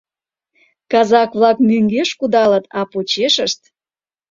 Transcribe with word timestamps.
Казак-влак 0.91 1.57
мӧҥгеш 1.67 2.09
кудалыт, 2.19 2.65
а 2.79 2.81
почешышт: 2.91 3.61